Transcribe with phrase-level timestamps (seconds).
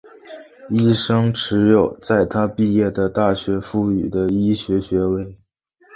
[0.71, 5.37] 医生持有在他毕业的大学赋予的医学学位。